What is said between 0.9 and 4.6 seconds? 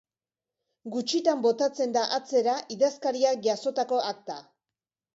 Gutxitan botatzen da atzera idazkariak jasotako akta.